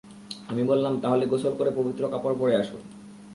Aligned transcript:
আমি 0.49 0.63
বললাম, 0.63 0.93
তাহলে 0.99 1.25
গোসল 1.25 1.53
করে 1.57 1.71
পবিত্র 1.75 2.03
কাপড় 2.09 2.35
পরে 2.39 2.53
আসুন। 2.55 2.81